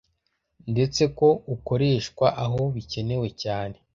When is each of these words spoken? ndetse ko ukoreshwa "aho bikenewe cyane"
ndetse 0.71 1.03
ko 1.17 1.27
ukoreshwa 1.55 2.27
"aho 2.43 2.61
bikenewe 2.75 3.27
cyane" 3.43 3.77